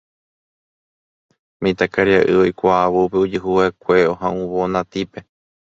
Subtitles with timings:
[1.61, 5.19] Mitãkaria'y oikuaávo upe ojehuva'ekue oha'uvõ Natípe